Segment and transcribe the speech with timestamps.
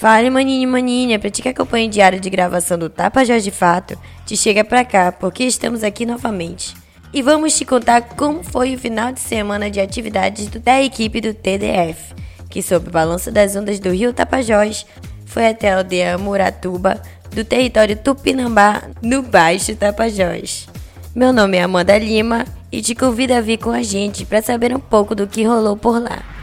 [0.00, 3.50] Fale, maninho e maninha, pra ti que acompanha o diário de gravação do Tapajós de
[3.50, 6.74] Fato, te chega pra cá, porque estamos aqui novamente.
[7.12, 11.34] E vamos te contar como foi o final de semana de atividades da equipe do
[11.34, 12.14] TDF,
[12.48, 14.86] que sob o balanço das ondas do rio Tapajós,
[15.26, 20.66] foi até a aldeia Muratuba, do território Tupinambá, no Baixo Tapajós.
[21.14, 24.74] Meu nome é Amanda Lima e te convido a vir com a gente para saber
[24.74, 26.39] um pouco do que rolou por lá.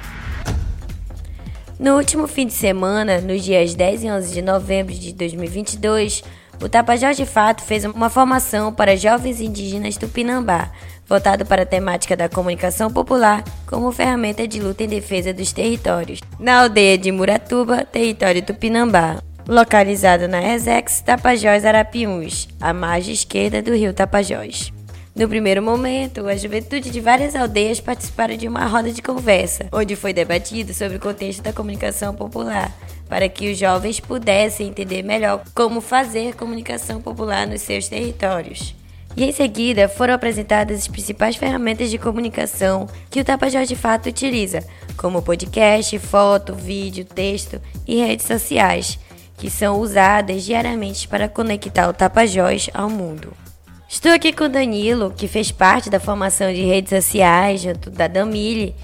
[1.80, 6.24] No último fim de semana, nos dias 10 e 11 de novembro de 2022,
[6.60, 10.72] o Tapajós de Fato fez uma formação para jovens indígenas Tupinambá,
[11.06, 16.20] voltado para a temática da comunicação popular como ferramenta de luta em defesa dos territórios,
[16.40, 23.76] na aldeia de Muratuba, território Tupinambá, localizado na Resex Tapajós Arapiuns, à margem esquerda do
[23.76, 24.74] rio Tapajós.
[25.18, 29.96] No primeiro momento, a juventude de várias aldeias participaram de uma roda de conversa, onde
[29.96, 32.72] foi debatido sobre o contexto da comunicação popular,
[33.10, 38.76] para que os jovens pudessem entender melhor como fazer comunicação popular nos seus territórios.
[39.16, 44.10] E em seguida foram apresentadas as principais ferramentas de comunicação que o Tapajós de Fato
[44.10, 44.64] utiliza,
[44.96, 49.00] como podcast, foto, vídeo, texto e redes sociais,
[49.36, 53.47] que são usadas diariamente para conectar o Tapajós ao mundo.
[53.90, 58.08] Estou aqui com o Danilo, que fez parte da formação de redes sociais junto da
[58.08, 58.76] Damile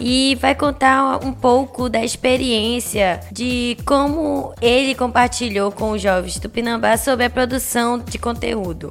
[0.00, 6.48] e vai contar um pouco da experiência de como ele compartilhou com os jovens do
[6.48, 8.90] Pinambá sobre a produção de conteúdo.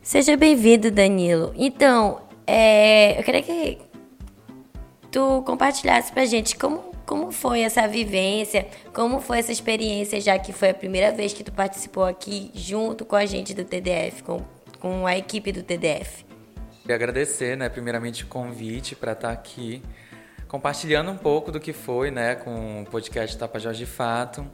[0.00, 1.52] Seja bem-vindo, Danilo.
[1.54, 3.78] Então, é, eu queria que
[5.10, 10.52] tu compartilhasse pra gente como, como foi essa vivência, como foi essa experiência, já que
[10.52, 14.44] foi a primeira vez que tu participou aqui junto com a gente do TDF, com,
[14.80, 16.26] com a equipe do TDF.
[16.82, 19.82] Queria agradecer, né, primeiramente o convite para estar aqui
[20.48, 24.46] compartilhando um pouco do que foi, né, com o podcast Tapajós de Fato.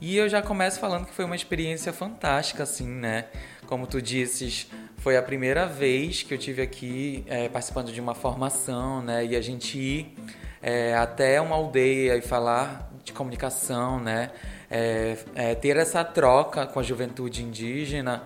[0.00, 3.26] E eu já começo falando que foi uma experiência fantástica, assim, né?
[3.66, 4.66] Como tu disses,
[4.96, 9.24] foi a primeira vez que eu tive aqui é, participando de uma formação, né?
[9.24, 10.16] E a gente ir
[10.62, 14.30] é, até uma aldeia e falar de comunicação, né?
[14.70, 18.22] É, é, ter essa troca com a juventude indígena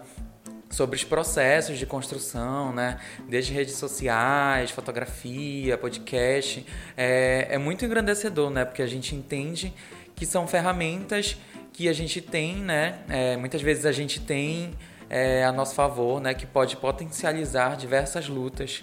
[0.70, 2.98] sobre os processos de construção, né?
[3.28, 6.64] Desde redes sociais, fotografia, podcast,
[6.96, 8.64] é, é muito engrandecedor, né?
[8.64, 9.72] Porque a gente entende
[10.14, 11.36] que são ferramentas
[11.72, 13.00] que a gente tem, né?
[13.08, 14.74] É, muitas vezes a gente tem
[15.08, 18.82] é, a nosso favor, né, que pode potencializar diversas lutas.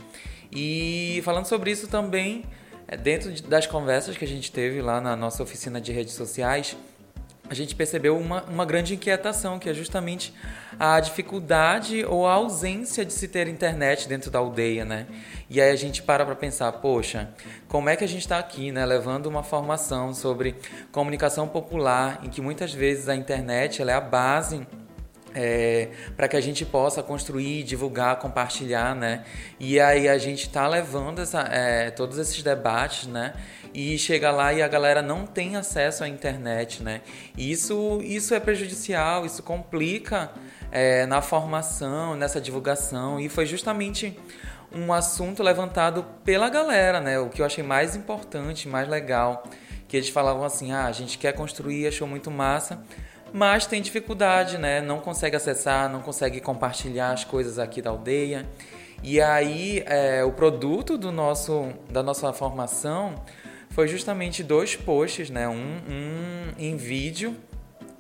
[0.51, 2.43] E falando sobre isso também,
[2.97, 6.75] dentro das conversas que a gente teve lá na nossa oficina de redes sociais,
[7.49, 10.33] a gente percebeu uma, uma grande inquietação, que é justamente
[10.79, 15.05] a dificuldade ou a ausência de se ter internet dentro da aldeia, né?
[15.49, 17.29] E aí a gente para para pensar, poxa,
[17.67, 20.55] como é que a gente está aqui, né, levando uma formação sobre
[20.91, 24.65] comunicação popular, em que muitas vezes a internet ela é a base
[25.33, 29.23] é, para que a gente possa construir, divulgar, compartilhar, né?
[29.59, 33.33] E aí a gente está levando essa, é, todos esses debates, né?
[33.73, 37.01] E chega lá e a galera não tem acesso à internet, né?
[37.37, 40.31] Isso, isso é prejudicial, isso complica
[40.71, 43.19] é, na formação, nessa divulgação.
[43.19, 44.17] E foi justamente
[44.73, 47.19] um assunto levantado pela galera, né?
[47.19, 49.43] O que eu achei mais importante, mais legal,
[49.87, 52.83] que eles falavam assim, ah, a gente quer construir, achou muito massa,
[53.33, 54.79] mas tem dificuldade, né?
[54.79, 58.47] Não consegue acessar, não consegue compartilhar as coisas aqui da aldeia.
[59.01, 63.15] E aí, é, o produto do nosso, da nossa formação
[63.71, 65.49] foi justamente dois posts, né?
[65.49, 65.53] Um,
[65.89, 67.35] um em vídeo,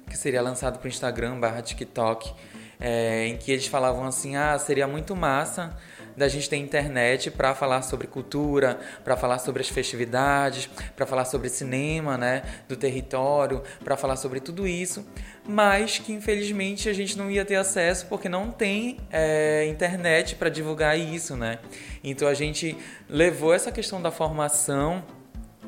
[0.07, 2.31] que seria lançado para o Instagram barra TikTok,
[2.79, 5.75] é, em que eles falavam assim, ah, seria muito massa
[6.15, 11.25] da gente ter internet para falar sobre cultura, para falar sobre as festividades, para falar
[11.25, 15.05] sobre cinema, né, do território, para falar sobre tudo isso,
[15.47, 20.49] mas que infelizmente a gente não ia ter acesso porque não tem é, internet para
[20.49, 21.59] divulgar isso, né?
[22.03, 22.77] Então a gente
[23.09, 25.03] levou essa questão da formação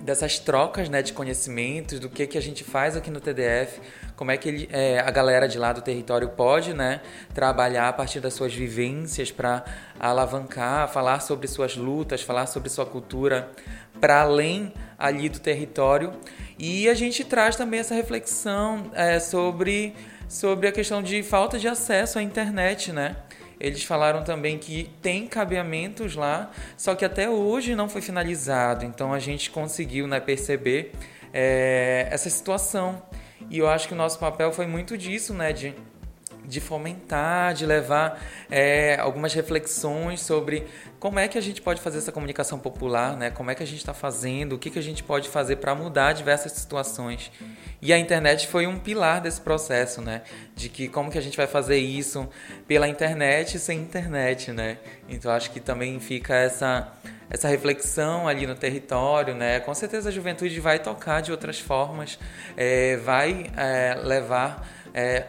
[0.06, 3.82] dessas trocas né, de conhecimentos, do que, que a gente faz aqui no TDF,
[4.16, 7.02] como é que ele, é, a galera de lá do território pode né,
[7.34, 9.64] trabalhar a partir das suas vivências para
[10.00, 13.52] alavancar, falar sobre suas lutas, falar sobre sua cultura
[14.00, 16.14] para além ali do território.
[16.58, 19.94] E a gente traz também essa reflexão é, sobre,
[20.30, 23.18] sobre a questão de falta de acesso à internet, né?
[23.60, 28.86] Eles falaram também que tem cabeamentos lá, só que até hoje não foi finalizado.
[28.86, 30.92] Então a gente conseguiu né, perceber
[31.34, 33.02] é, essa situação.
[33.50, 35.54] E eu acho que o nosso papel foi muito disso, né?
[35.54, 35.74] De
[36.48, 40.66] de fomentar, de levar é, algumas reflexões sobre
[41.00, 43.30] como é que a gente pode fazer essa comunicação popular, né?
[43.30, 45.76] Como é que a gente está fazendo, o que, que a gente pode fazer para
[45.76, 47.32] mudar diversas situações.
[47.82, 50.24] E a internet foi um pilar desse processo, né?
[50.56, 52.28] De que como que a gente vai fazer isso
[52.68, 54.78] pela internet sem internet, né?
[55.08, 56.92] Então acho que também fica essa
[57.30, 59.60] essa reflexão ali no território, né?
[59.60, 62.20] Com certeza a juventude vai tocar de outras formas,
[62.56, 65.26] é, vai é, levar é,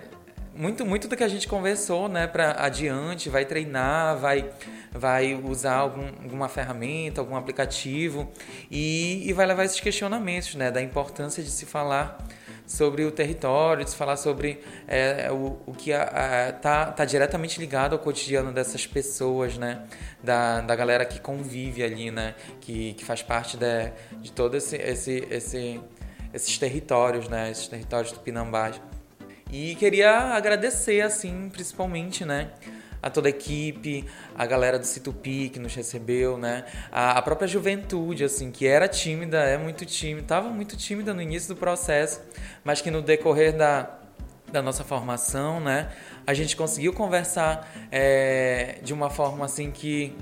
[0.56, 4.50] muito muito do que a gente conversou, né, para adiante, vai treinar, vai
[4.92, 8.30] vai usar algum, alguma ferramenta, algum aplicativo
[8.70, 12.18] e, e vai levar esses questionamentos, né, da importância de se falar
[12.66, 17.92] sobre o território, de se falar sobre é, o, o que está tá diretamente ligado
[17.92, 19.84] ao cotidiano dessas pessoas, né?
[20.22, 22.34] Da, da galera que convive ali, né?
[22.60, 25.80] Que, que faz parte de, de todo esse, esse, esse,
[26.34, 27.50] esses territórios, né?
[27.50, 28.80] Esses territórios tupinambás.
[29.50, 32.50] E queria agradecer, assim, principalmente, né?
[33.02, 34.04] a toda a equipe,
[34.34, 36.64] a galera do Situpi que nos recebeu, né?
[36.90, 41.22] A, a, própria juventude, assim, que era tímida, é muito tímida, estava muito tímida no
[41.22, 42.20] início do processo,
[42.64, 43.96] mas que no decorrer da,
[44.50, 45.92] da nossa formação, né?
[46.26, 50.16] A gente conseguiu conversar é, de uma forma assim que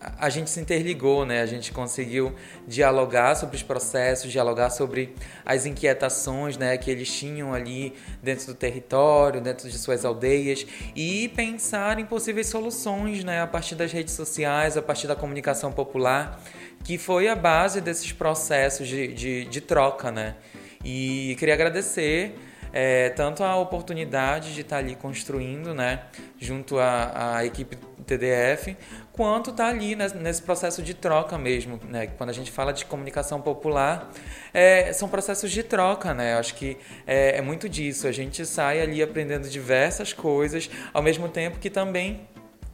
[0.00, 1.42] a gente se interligou, né?
[1.42, 2.34] A gente conseguiu
[2.66, 5.14] dialogar sobre os processos, dialogar sobre
[5.44, 7.92] as inquietações, né, que eles tinham ali
[8.22, 10.66] dentro do território, dentro de suas aldeias
[10.96, 15.70] e pensar em possíveis soluções, né, a partir das redes sociais, a partir da comunicação
[15.70, 16.40] popular,
[16.82, 20.36] que foi a base desses processos de, de, de troca, né?
[20.82, 22.34] E queria agradecer
[22.72, 26.04] é, tanto a oportunidade de estar ali construindo, né,
[26.38, 27.76] junto à, à equipe
[28.06, 28.76] TDF,
[29.20, 31.78] quanto está ali nesse processo de troca mesmo.
[31.90, 32.06] Né?
[32.06, 34.10] Quando a gente fala de comunicação popular,
[34.54, 36.38] é, são processos de troca, né?
[36.38, 38.06] Acho que é, é muito disso.
[38.06, 42.26] A gente sai ali aprendendo diversas coisas, ao mesmo tempo que também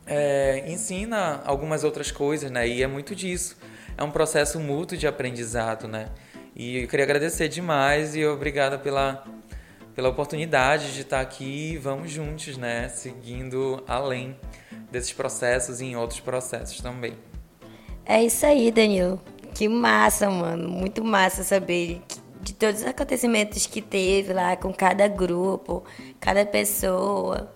[0.06, 2.69] é, ensina algumas outras coisas, né?
[2.69, 3.58] E é muito disso.
[3.99, 6.10] É um processo mútuo de aprendizado, né?
[6.54, 9.25] E eu queria agradecer demais e obrigada pela,
[9.96, 11.76] pela oportunidade de estar aqui.
[11.78, 12.88] Vamos juntos, né?
[12.88, 14.37] Seguindo além
[14.91, 17.15] desses processos e em outros processos também.
[18.05, 19.21] É isso aí, Danilo.
[19.55, 20.69] Que massa, mano.
[20.69, 22.03] Muito massa saber
[22.43, 25.85] de todos os acontecimentos que teve lá com cada grupo,
[26.21, 27.53] cada pessoa.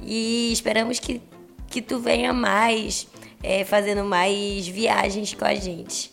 [0.00, 1.20] E esperamos que,
[1.66, 3.08] que tu venha mais,
[3.42, 6.12] é, fazendo mais viagens com a gente.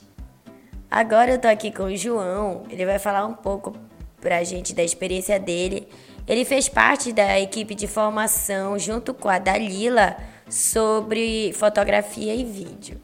[0.89, 3.73] Agora eu tô aqui com o João, ele vai falar um pouco
[4.19, 5.87] pra gente da experiência dele
[6.27, 10.17] ele fez parte da equipe de formação junto com a Dalila
[10.49, 12.99] sobre fotografia e vídeo.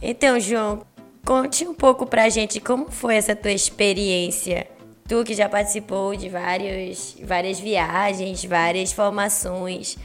[0.00, 0.82] Então, João,
[1.24, 4.66] conte um pouco pra gente como foi essa tua experiência.
[5.08, 9.96] Tu que já participou de vários, várias viagens, várias formações.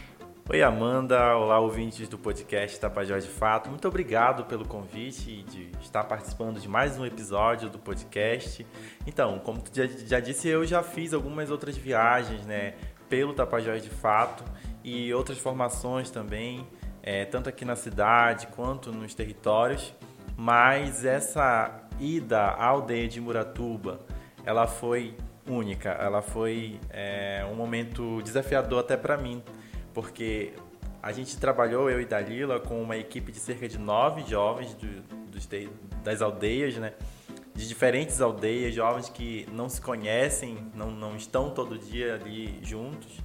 [0.54, 1.38] Oi, Amanda.
[1.38, 3.70] Olá, ouvintes do podcast Tapajós de Fato.
[3.70, 8.68] Muito obrigado pelo convite de estar participando de mais um episódio do podcast.
[9.08, 12.74] Então, como tu já, já disse, eu já fiz algumas outras viagens, né,
[13.08, 14.44] pelo Tapajós de Fato
[14.84, 16.68] e outras formações também,
[17.02, 19.94] é, tanto aqui na cidade quanto nos territórios.
[20.36, 24.02] Mas essa ida à aldeia de Muratuba,
[24.44, 25.16] ela foi
[25.48, 29.42] única, ela foi é, um momento desafiador até para mim
[29.94, 30.54] porque
[31.02, 35.02] a gente trabalhou, eu e Dalila, com uma equipe de cerca de nove jovens do,
[35.32, 35.50] dos,
[36.04, 36.94] das aldeias, né?
[37.56, 43.20] De diferentes aldeias, jovens que não se conhecem, não, não estão todo dia ali juntos.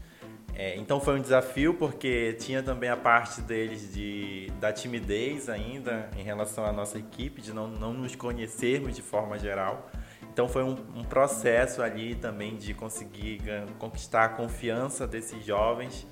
[0.54, 6.08] É, então foi um desafio porque tinha também a parte deles de, da timidez ainda
[6.16, 9.90] em relação à nossa equipe, de não, não nos conhecermos de forma geral.
[10.32, 13.42] Então foi um, um processo ali também de conseguir
[13.78, 16.06] conquistar a confiança desses jovens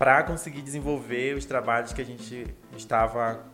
[0.00, 3.44] para conseguir desenvolver os trabalhos que a gente estava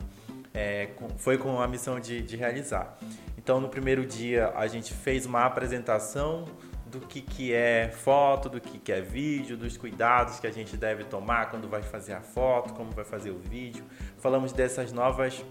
[0.55, 2.97] é, com, foi com a missão de, de, realizar.
[3.37, 6.45] Então, no primeiro dia, a gente fez uma apresentação
[6.87, 10.77] do que, que é foto, do que, que é vídeo, dos cuidados que a gente
[10.77, 13.85] deve tomar quando vai fazer a foto, como vai fazer o vídeo.
[14.19, 15.45] Falamos dessas novas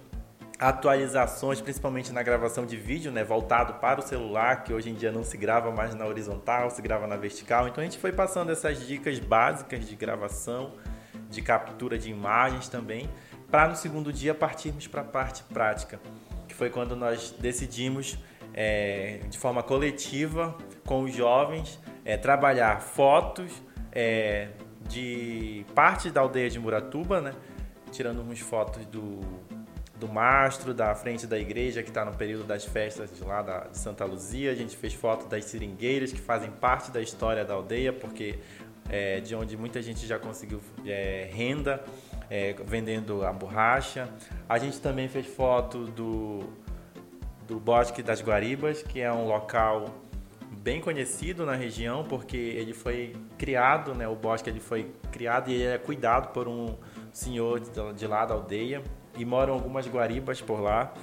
[0.58, 5.12] atualizações, principalmente na gravação de vídeo, né, voltado para o celular, que hoje em dia
[5.12, 7.68] não se grava mais na horizontal, se grava na vertical.
[7.68, 10.74] Então a gente foi passando essas dicas básicas de gravação,
[11.30, 13.10] de captura de imagens também,
[13.52, 16.00] para no segundo dia partirmos para a parte prática,
[16.48, 18.18] que foi quando nós decidimos
[18.54, 23.52] é, de forma coletiva com os jovens é, trabalhar fotos
[23.92, 24.50] é,
[24.88, 27.34] de parte da aldeia de Muratuba, né,
[27.92, 29.20] tirando umas fotos do
[30.00, 33.60] do mastro, da frente da igreja que está no período das festas de lá da,
[33.62, 34.52] de Santa Luzia.
[34.52, 38.40] A gente fez foto das seringueiras que fazem parte da história da aldeia, porque
[38.90, 41.84] é, de onde muita gente já conseguiu é, renda
[42.30, 44.10] é, vendendo a borracha.
[44.50, 46.42] A gente também fez foto do,
[47.48, 49.86] do Bosque das Guaribas, que é um local
[50.58, 55.54] bem conhecido na região, porque ele foi criado, né, o bosque ele foi criado e
[55.54, 56.76] ele é cuidado por um
[57.12, 57.62] senhor
[57.94, 58.82] de lá da aldeia
[59.18, 60.94] e moram algumas guaribas por lá.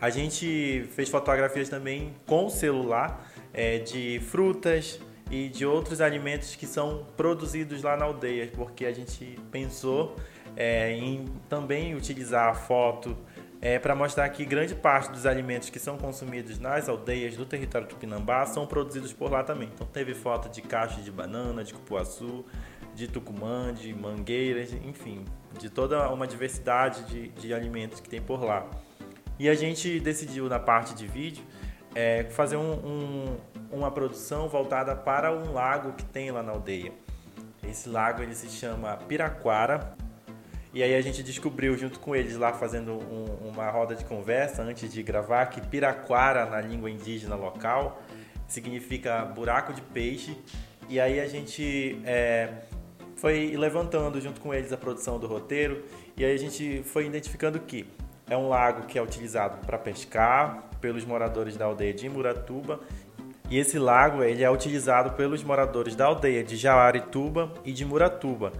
[0.00, 6.66] A gente fez fotografias também com celular é, de frutas e de outros alimentos que
[6.66, 10.14] são produzidos lá na aldeia, porque a gente pensou
[10.56, 13.16] é, em também utilizar a foto
[13.60, 17.88] é, para mostrar que grande parte dos alimentos que são consumidos nas aldeias do território
[17.88, 19.70] tupinambá são produzidos por lá também.
[19.74, 22.44] Então teve foto de caixa de banana, de cupuaçu,
[22.96, 25.24] de tucumã, de mangueiras, enfim,
[25.58, 28.66] de toda uma diversidade de, de alimentos que tem por lá.
[29.38, 31.44] E a gente decidiu na parte de vídeo
[31.94, 33.36] é, fazer um, um,
[33.70, 36.92] uma produção voltada para um lago que tem lá na aldeia.
[37.62, 39.94] Esse lago ele se chama Piraquara
[40.72, 44.62] e aí a gente descobriu junto com eles lá fazendo um, uma roda de conversa
[44.62, 48.02] antes de gravar que piraquara na língua indígena local
[48.46, 50.36] significa buraco de peixe.
[50.88, 52.50] E aí a gente é,
[53.16, 55.84] foi levantando junto com eles a produção do roteiro
[56.16, 57.86] e aí a gente foi identificando que
[58.28, 62.80] é um lago que é utilizado para pescar pelos moradores da aldeia de Muratuba
[63.48, 68.52] e esse lago ele é utilizado pelos moradores da aldeia de Jaarituba e de Muratuba.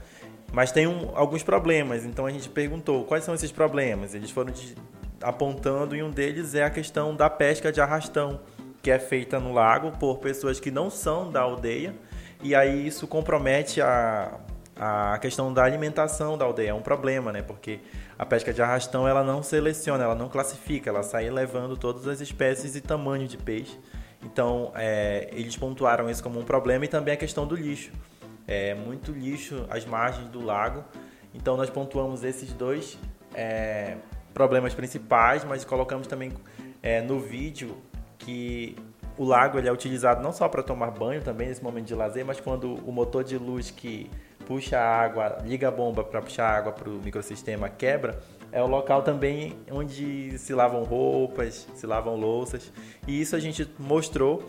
[0.52, 4.14] Mas tem um, alguns problemas, então a gente perguntou quais são esses problemas.
[4.14, 4.76] Eles foram de,
[5.20, 8.40] apontando e um deles é a questão da pesca de arrastão,
[8.80, 11.94] que é feita no lago por pessoas que não são da aldeia,
[12.42, 14.38] e aí isso compromete a,
[14.78, 16.70] a questão da alimentação da aldeia.
[16.70, 17.42] É um problema, né?
[17.42, 17.80] Porque
[18.18, 22.20] a pesca de arrastão ela não seleciona, ela não classifica, ela sai levando todas as
[22.20, 23.78] espécies e tamanho de peixe.
[24.22, 27.92] Então, é, eles pontuaram isso como um problema e também a questão do lixo
[28.46, 30.84] é, muito lixo às margens do lago.
[31.34, 32.98] Então nós pontuamos esses dois
[33.34, 33.96] é,
[34.32, 36.32] problemas principais, mas colocamos também
[36.82, 37.76] é, no vídeo
[38.18, 38.76] que
[39.18, 42.24] o lago ele é utilizado não só para tomar banho também nesse momento de lazer,
[42.24, 44.10] mas quando o motor de luz que
[44.46, 48.20] puxa a água, liga a bomba para puxar a água para o microsistema quebra,
[48.52, 52.72] é o local também onde se lavam roupas, se lavam louças.
[53.06, 54.42] E isso a gente mostrou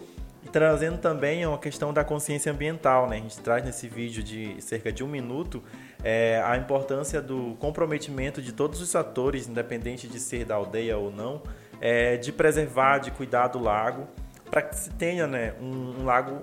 [0.51, 3.17] trazendo também uma questão da consciência ambiental, né?
[3.17, 5.61] A gente traz nesse vídeo de cerca de um minuto
[6.03, 11.11] é, a importância do comprometimento de todos os atores, independente de ser da aldeia ou
[11.11, 11.41] não,
[11.81, 14.07] é, de preservar, de cuidar do lago,
[14.49, 16.41] para que se tenha né, um, um, lago,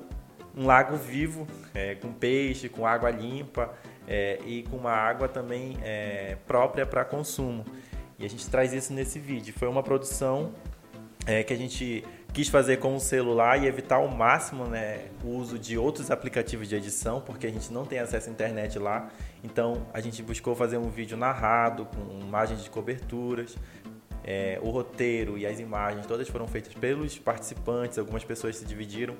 [0.56, 3.73] um lago vivo, é, com peixe, com água limpa
[4.06, 7.64] é, e com uma água também é, própria para consumo.
[8.18, 9.52] E a gente traz isso nesse vídeo.
[9.56, 10.52] Foi uma produção
[11.26, 15.28] é, que a gente quis fazer com o celular e evitar ao máximo né, o
[15.28, 19.08] uso de outros aplicativos de edição, porque a gente não tem acesso à internet lá.
[19.42, 23.56] Então a gente buscou fazer um vídeo narrado, com imagens de coberturas.
[24.24, 27.98] É, o roteiro e as imagens todas foram feitas pelos participantes.
[27.98, 29.14] Algumas pessoas se dividiram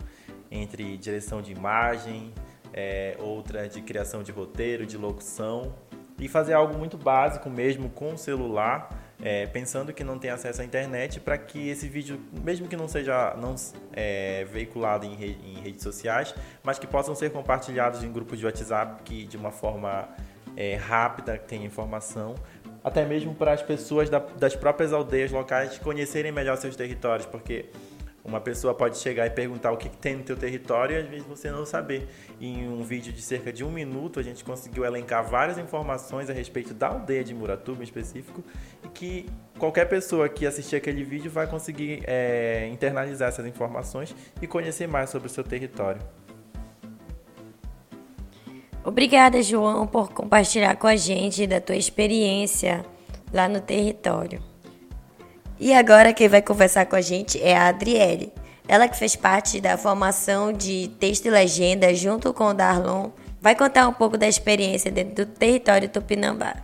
[0.50, 2.32] entre direção de imagem,
[2.73, 5.75] é, outra de criação de roteiro, de locução
[6.18, 8.88] e fazer algo muito básico mesmo com o celular
[9.23, 12.87] é, pensando que não tem acesso à internet, para que esse vídeo, mesmo que não
[12.88, 13.54] seja não,
[13.92, 18.44] é, veiculado em, re, em, redes sociais, mas que possam ser compartilhados em grupos de
[18.44, 20.08] WhatsApp que de uma forma
[20.56, 22.34] é, rápida tenha informação,
[22.85, 27.64] até mesmo para as pessoas da, das próprias aldeias locais conhecerem melhor seus territórios, porque
[28.25, 31.07] uma pessoa pode chegar e perguntar o que, que tem no teu território e às
[31.07, 32.09] vezes você não saber.
[32.41, 36.33] Em um vídeo de cerca de um minuto, a gente conseguiu elencar várias informações a
[36.33, 38.43] respeito da aldeia de Muratuba em específico
[38.83, 39.26] e que
[39.59, 45.11] qualquer pessoa que assistir aquele vídeo vai conseguir é, internalizar essas informações e conhecer mais
[45.11, 46.00] sobre o seu território.
[48.85, 52.85] Obrigada, João, por compartilhar com a gente da tua experiência
[53.33, 54.43] lá no território.
[55.59, 58.33] E agora quem vai conversar com a gente é a Adriele.
[58.69, 63.11] Ela que fez parte da formação de texto e legenda junto com o Darlon,
[63.41, 66.57] vai contar um pouco da experiência dentro do território Tupinambá.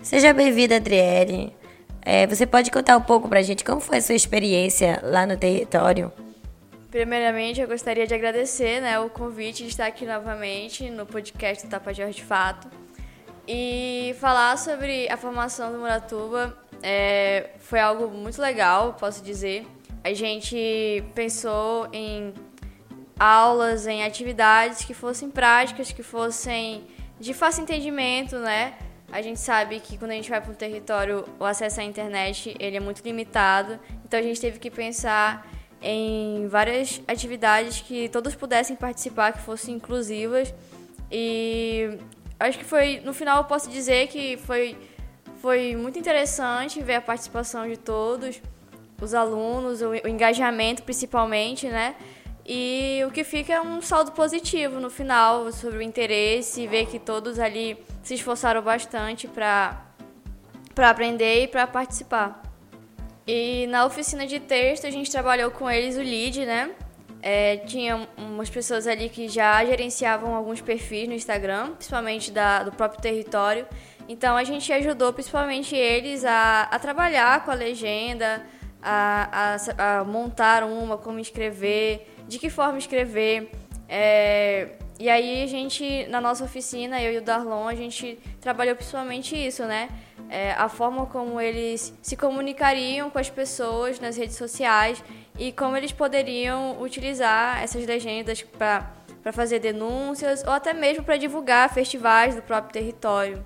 [0.00, 1.52] Seja bem-vinda, Adriele.
[2.00, 5.36] É, você pode contar um pouco pra gente como foi a sua experiência lá no
[5.36, 6.10] território?
[6.90, 11.70] Primeiramente, eu gostaria de agradecer né, o convite de estar aqui novamente no podcast do
[11.70, 12.66] Tapajós de Fato
[13.46, 19.66] e falar sobre a formação do Muratuba é, foi algo muito legal, posso dizer.
[20.02, 22.32] A gente pensou em
[23.18, 26.86] aulas, em atividades que fossem práticas, que fossem
[27.20, 28.78] de fácil entendimento, né?
[29.12, 32.56] A gente sabe que quando a gente vai para um território, o acesso à internet
[32.58, 35.46] ele é muito limitado, então a gente teve que pensar
[35.80, 40.52] em várias atividades que todos pudessem participar, que fossem inclusivas
[41.10, 41.98] E
[42.38, 44.76] acho que foi, no final eu posso dizer que foi,
[45.40, 48.40] foi muito interessante ver a participação de todos,
[49.00, 51.94] os alunos, o, o engajamento principalmente, né?
[52.50, 56.98] E o que fica é um saldo positivo no final sobre o interesse, ver que
[56.98, 59.84] todos ali se esforçaram bastante para
[60.78, 62.47] aprender e para participar.
[63.30, 66.70] E na oficina de texto a gente trabalhou com eles o lead, né?
[67.20, 72.72] É, tinha umas pessoas ali que já gerenciavam alguns perfis no Instagram, principalmente da, do
[72.72, 73.66] próprio território.
[74.08, 78.46] Então a gente ajudou principalmente eles a, a trabalhar com a legenda,
[78.82, 83.50] a, a, a montar uma, como escrever, de que forma escrever.
[83.86, 84.68] É,
[84.98, 89.36] e aí a gente, na nossa oficina, eu e o Darlon, a gente trabalhou principalmente
[89.36, 89.90] isso, né?
[90.30, 95.02] É, a forma como eles se comunicariam com as pessoas nas redes sociais
[95.38, 98.92] e como eles poderiam utilizar essas legendas para
[99.32, 103.44] fazer denúncias ou até mesmo para divulgar festivais do próprio território.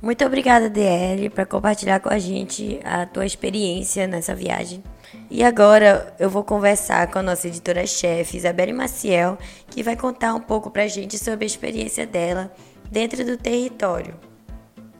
[0.00, 4.82] Muito obrigada, DL, por compartilhar com a gente a tua experiência nessa viagem.
[5.30, 9.36] E agora eu vou conversar com a nossa editora-chefe, Isabelle Maciel,
[9.68, 12.52] que vai contar um pouco para a gente sobre a experiência dela
[12.90, 14.27] dentro do território.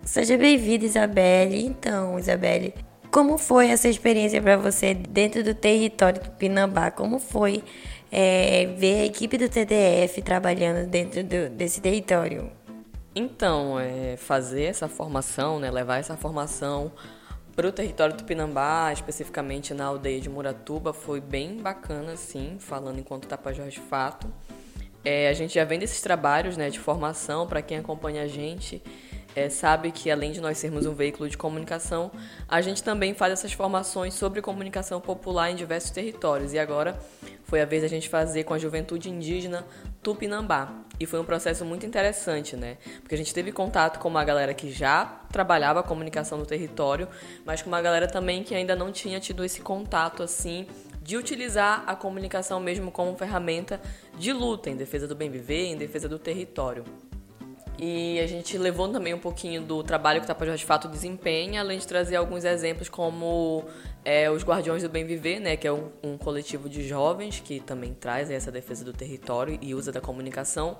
[0.09, 1.67] Seja bem-vinda, Isabelle.
[1.67, 2.75] Então, Isabelle,
[3.11, 6.91] como foi essa experiência para você dentro do território do Pinambá?
[6.91, 7.63] Como foi
[8.11, 12.51] é, ver a equipe do TDF trabalhando dentro do, desse território?
[13.15, 16.91] Então, é, fazer essa formação, né, levar essa formação
[17.55, 23.29] para o território Tupinambá, especificamente na aldeia de Muratuba, foi bem bacana, sim, falando enquanto
[23.29, 24.27] Tapajós de fato.
[25.05, 28.83] É, a gente já vem desses trabalhos né, de formação, para quem acompanha a gente,
[29.35, 32.11] é, sabe que além de nós sermos um veículo de comunicação,
[32.49, 36.53] a gente também faz essas formações sobre comunicação popular em diversos territórios.
[36.53, 36.99] E agora
[37.45, 39.65] foi a vez da gente fazer com a juventude indígena
[40.03, 40.73] Tupinambá.
[40.99, 42.77] E foi um processo muito interessante, né?
[43.01, 47.09] Porque a gente teve contato com uma galera que já trabalhava a comunicação no território,
[47.45, 50.67] mas com uma galera também que ainda não tinha tido esse contato assim
[51.01, 53.81] de utilizar a comunicação mesmo como ferramenta
[54.19, 56.85] de luta em defesa do bem viver, em defesa do território.
[57.81, 61.61] E a gente levou também um pouquinho do trabalho que o Tapajós de Fato desempenha,
[61.61, 63.65] além de trazer alguns exemplos como
[64.05, 67.61] é, os Guardiões do Bem Viver, né, que é um, um, coletivo de jovens que
[67.61, 70.79] também traz essa defesa do território e usa da comunicação.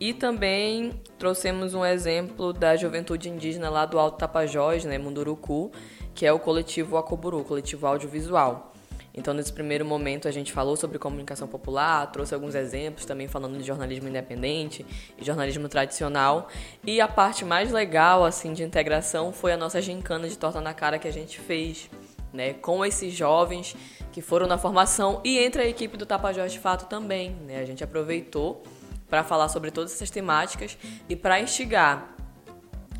[0.00, 5.70] E também trouxemos um exemplo da juventude indígena lá do Alto Tapajós, né, Munduruku,
[6.14, 8.72] que é o coletivo Acoburu, coletivo audiovisual.
[9.18, 13.58] Então, nesse primeiro momento, a gente falou sobre comunicação popular, trouxe alguns exemplos também falando
[13.58, 14.86] de jornalismo independente
[15.18, 16.48] e jornalismo tradicional.
[16.86, 20.72] E a parte mais legal, assim, de integração foi a nossa gincana de torta na
[20.72, 21.90] cara que a gente fez,
[22.32, 23.76] né, com esses jovens
[24.12, 27.60] que foram na formação e entre a equipe do Tapajós de Fato também, né?
[27.60, 28.62] A gente aproveitou
[29.08, 30.76] para falar sobre todas essas temáticas
[31.08, 32.14] e para instigar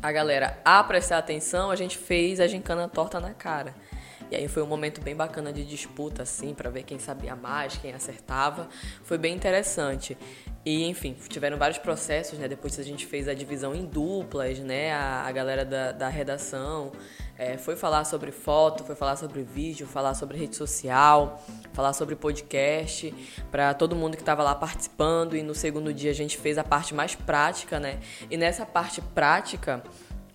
[0.01, 3.75] a galera a prestar atenção, a gente fez a gincana torta na cara.
[4.31, 7.77] E aí foi um momento bem bacana de disputa, assim, para ver quem sabia mais,
[7.77, 8.69] quem acertava.
[9.03, 10.17] Foi bem interessante.
[10.65, 12.47] E, enfim, tiveram vários processos, né?
[12.47, 14.93] Depois a gente fez a divisão em duplas, né?
[14.93, 16.91] A, a galera da, da redação
[17.39, 22.15] é, foi falar sobre foto, foi falar sobre vídeo, falar sobre rede social, falar sobre
[22.15, 23.13] podcast,
[23.49, 25.35] para todo mundo que estava lá participando.
[25.35, 27.99] E no segundo dia a gente fez a parte mais prática, né?
[28.29, 29.81] E nessa parte prática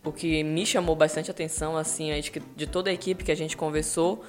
[0.04, 2.10] o que me chamou bastante atenção, assim,
[2.54, 4.22] de toda a equipe que a gente conversou,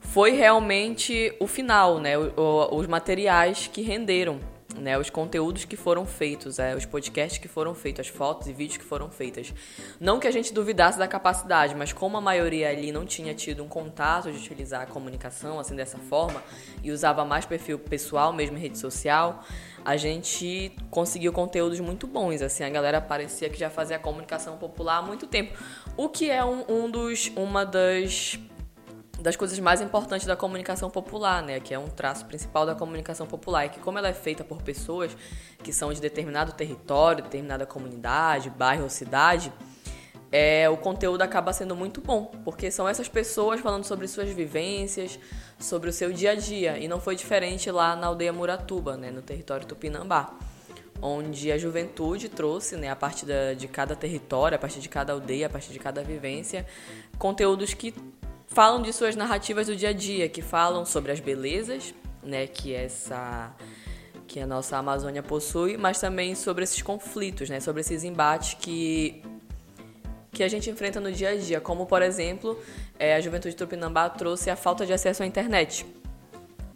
[0.00, 2.12] foi realmente o final, né?
[2.18, 4.38] Os materiais que renderam,
[4.78, 4.98] né?
[4.98, 8.76] Os conteúdos que foram feitos, é, os podcasts que foram feitos, as fotos e vídeos
[8.76, 9.52] que foram feitas.
[10.00, 13.62] Não que a gente duvidasse da capacidade, mas como a maioria ali não tinha tido
[13.62, 16.42] um contato de utilizar a comunicação assim dessa forma
[16.82, 19.44] e usava mais perfil pessoal, mesmo rede social,
[19.84, 22.40] a gente conseguiu conteúdos muito bons.
[22.42, 25.58] Assim, a galera parecia que já fazia comunicação popular há muito tempo.
[25.96, 28.38] O que é um, um dos, uma das
[29.20, 33.26] das coisas mais importantes da comunicação popular, né, que é um traço principal da comunicação
[33.26, 35.16] popular, é que como ela é feita por pessoas
[35.62, 39.52] que são de determinado território, determinada comunidade, bairro ou cidade,
[40.36, 45.16] é, o conteúdo acaba sendo muito bom, porque são essas pessoas falando sobre suas vivências,
[45.60, 46.76] sobre o seu dia a dia.
[46.76, 50.34] E não foi diferente lá na aldeia Muratuba, né, no território Tupinambá,
[51.00, 55.46] onde a juventude trouxe, né, a partir de cada território, a partir de cada aldeia,
[55.46, 56.66] a partir de cada vivência,
[57.16, 57.94] conteúdos que
[58.54, 62.72] falam de suas narrativas do dia a dia, que falam sobre as belezas, né, que
[62.72, 63.52] essa
[64.26, 69.22] que a nossa Amazônia possui, mas também sobre esses conflitos, né, sobre esses embates que
[70.32, 72.58] que a gente enfrenta no dia a dia, como por exemplo,
[72.98, 75.86] é, a Juventude Tupinambá trouxe a falta de acesso à internet.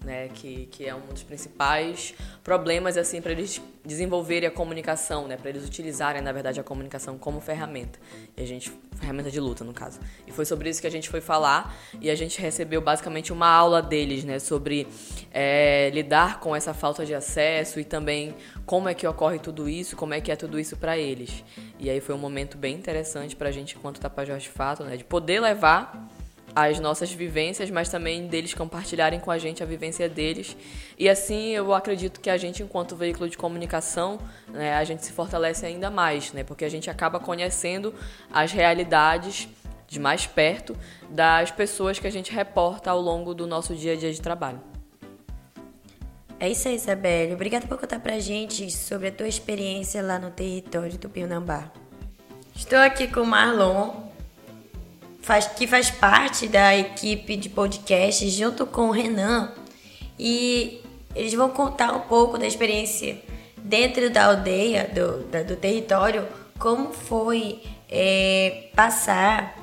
[0.04, 5.36] Né, que, que é um dos principais problemas assim para eles desenvolverem a comunicação, né,
[5.36, 7.98] para eles utilizarem na verdade a comunicação como ferramenta.
[8.36, 9.98] E a gente ferramenta de luta no caso.
[10.26, 13.48] E foi sobre isso que a gente foi falar e a gente recebeu basicamente uma
[13.48, 14.86] aula deles, né, sobre
[15.32, 18.34] é, lidar com essa falta de acesso e também
[18.66, 21.44] como é que ocorre tudo isso, como é que é tudo isso para eles.
[21.78, 24.96] E aí foi um momento bem interessante para a gente enquanto Tapajós de fato, né,
[24.96, 26.08] de poder levar
[26.54, 30.56] as nossas vivências, mas também deles compartilharem com a gente a vivência deles.
[30.98, 35.12] E assim eu acredito que a gente, enquanto veículo de comunicação, né, a gente se
[35.12, 37.94] fortalece ainda mais, né, porque a gente acaba conhecendo
[38.32, 39.48] as realidades
[39.86, 40.76] de mais perto
[41.08, 44.60] das pessoas que a gente reporta ao longo do nosso dia a dia de trabalho.
[46.40, 47.34] É isso aí, Isabelle.
[47.34, 51.72] Obrigada por contar pra gente sobre a tua experiência lá no território do Pinambá.
[52.54, 54.07] Estou aqui com o Marlon,
[55.20, 59.52] faz, que faz parte da equipe de podcast junto com o Renan.
[60.18, 60.82] E
[61.14, 63.18] eles vão contar um pouco da experiência
[63.56, 66.26] dentro da aldeia, do, da, do território,
[66.58, 69.56] como foi é, passar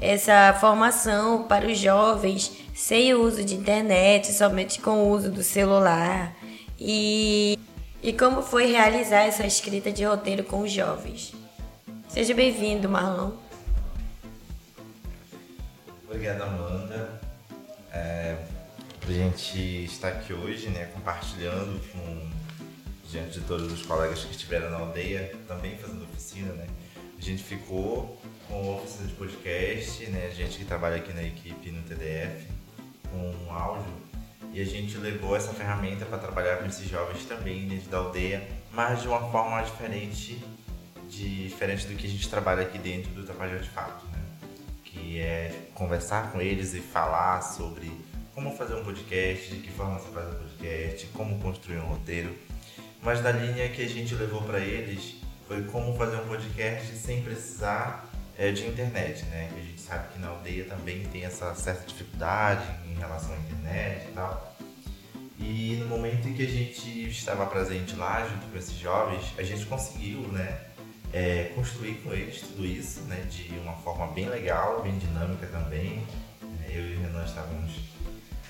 [0.00, 5.42] essa formação para os jovens sem o uso de internet, somente com o uso do
[5.42, 6.34] celular.
[6.78, 7.58] E,
[8.02, 11.32] e como foi realizar essa escrita de roteiro com os jovens.
[12.08, 13.30] Seja bem-vindo, Marlon.
[16.14, 17.08] Obrigado, Amanda.
[17.90, 18.36] É,
[19.00, 22.30] a gente estar aqui hoje, né, compartilhando com,
[23.10, 26.66] diante de todos os colegas que estiveram na aldeia, também fazendo oficina, né.
[27.16, 31.70] A gente ficou com oficina de podcast, né, a gente que trabalha aqui na equipe
[31.70, 32.46] no TDF,
[33.10, 33.94] com áudio,
[34.52, 38.46] e a gente levou essa ferramenta para trabalhar com esses jovens também dentro da aldeia,
[38.70, 40.44] mas de uma forma diferente,
[41.08, 44.11] diferente do que a gente trabalha aqui dentro do Tapajós de Fato
[44.92, 47.90] que é conversar com eles e falar sobre
[48.34, 52.36] como fazer um podcast, de que forma se faz um podcast, como construir um roteiro.
[53.02, 55.16] Mas da linha que a gente levou para eles
[55.48, 59.50] foi como fazer um podcast sem precisar é, de internet, né?
[59.56, 64.08] A gente sabe que na aldeia também tem essa certa dificuldade em relação à internet
[64.08, 64.56] e tal.
[65.38, 69.42] E no momento em que a gente estava presente lá junto com esses jovens, a
[69.42, 70.71] gente conseguiu, né?
[71.12, 76.02] É, construir com eles tudo isso, né, de uma forma bem legal, bem dinâmica também.
[76.64, 77.72] É, eu e o Renan estávamos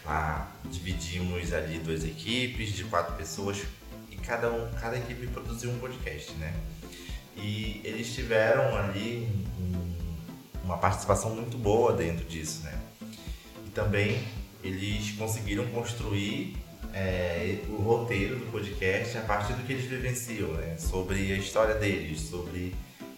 [0.05, 3.63] lá, dividimos ali duas equipes de quatro pessoas
[4.11, 6.55] e cada, um, cada equipe produziu um podcast, né?
[7.37, 9.95] E eles tiveram ali um,
[10.65, 12.79] uma participação muito boa dentro disso, né?
[13.67, 14.23] E também
[14.63, 16.57] eles conseguiram construir
[16.93, 20.77] é, o roteiro do podcast a partir do que eles vivenciam, né?
[20.79, 22.75] sobre a história deles, sobre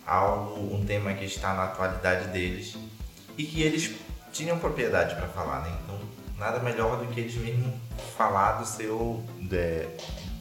[0.06, 2.76] algo, um tema que está na atualidade deles
[3.37, 3.94] e que eles
[4.32, 5.78] tinham propriedade para falar, né?
[5.82, 5.98] Então,
[6.38, 7.72] nada melhor do que eles mesmos
[8.16, 9.87] falar do seu, de,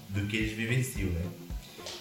[0.10, 1.26] do que eles vivenciam, né?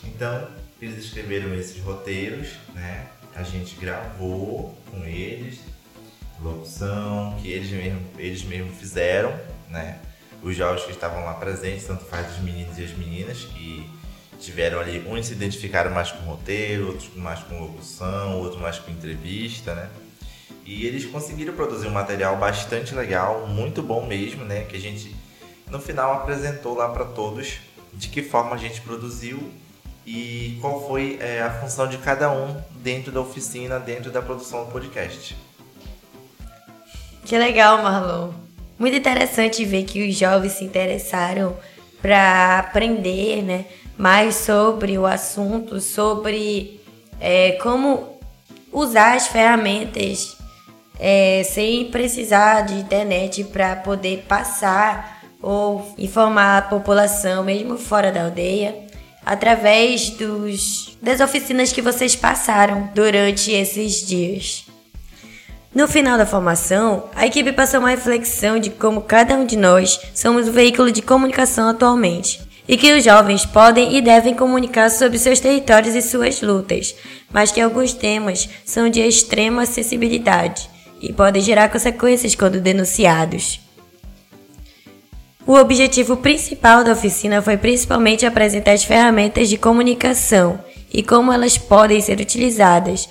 [0.05, 0.49] Então,
[0.81, 3.09] eles escreveram esses roteiros, né?
[3.35, 5.61] A gente gravou com eles,
[6.41, 9.99] locução, que eles mesmos, eles mesmos fizeram, né?
[10.43, 13.89] Os jovens que estavam lá presentes, tanto faz os meninos e as meninas, que
[14.41, 18.91] tiveram ali, uns se identificaram mais com roteiro, outros mais com locução, outros mais com
[18.91, 19.89] entrevista, né?
[20.65, 24.65] E eles conseguiram produzir um material bastante legal, muito bom mesmo, né?
[24.65, 25.15] Que a gente
[25.71, 27.59] no final apresentou lá para todos
[27.93, 29.53] de que forma a gente produziu
[30.05, 34.65] e qual foi é, a função de cada um dentro da oficina, dentro da produção
[34.65, 35.37] do podcast.
[37.25, 38.42] Que legal, Marlon.
[38.83, 41.57] Muito interessante ver que os jovens se interessaram
[42.01, 43.65] para aprender né,
[43.97, 46.81] mais sobre o assunto, sobre
[47.21, 48.19] é, como
[48.73, 50.37] usar as ferramentas
[50.99, 58.25] é, sem precisar de internet para poder passar ou informar a população, mesmo fora da
[58.25, 58.75] aldeia,
[59.25, 64.72] através dos, das oficinas que vocês passaram durante esses dias.
[65.75, 69.99] No final da formação, a equipe passou uma reflexão de como cada um de nós
[70.15, 75.19] somos o veículo de comunicação atualmente e que os jovens podem e devem comunicar sobre
[75.19, 76.95] seus territórios e suas lutas,
[77.33, 80.69] mas que alguns temas são de extrema acessibilidade
[81.01, 83.59] e podem gerar consequências quando denunciados.
[85.47, 90.61] O objetivo principal da oficina foi principalmente apresentar as ferramentas de comunicação
[90.93, 93.09] e como elas podem ser utilizadas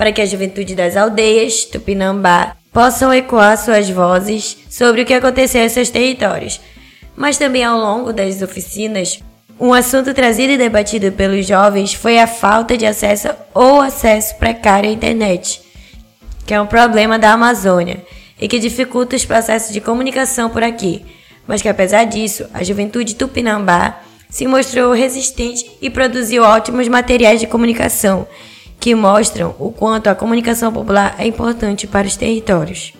[0.00, 5.62] para que a juventude das aldeias Tupinambá possam ecoar suas vozes sobre o que aconteceu
[5.62, 6.58] em seus territórios.
[7.14, 9.22] Mas também ao longo das oficinas,
[9.60, 14.88] um assunto trazido e debatido pelos jovens foi a falta de acesso ou acesso precário
[14.88, 15.60] à internet,
[16.46, 18.02] que é um problema da Amazônia
[18.40, 21.04] e que dificulta os processos de comunicação por aqui.
[21.46, 27.46] mas que apesar disso, a juventude tupinambá se mostrou resistente e produziu ótimos materiais de
[27.46, 28.26] comunicação
[28.80, 32.94] que mostram o quanto a comunicação popular é importante para os territórios.